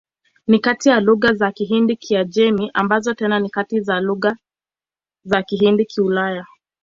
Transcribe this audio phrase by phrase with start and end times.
[0.47, 4.37] Ni kati ya lugha za Kihindi-Kiajemi, ambazo tena ni kati ya lugha
[5.23, 6.45] za Kihindi-Kiulaya.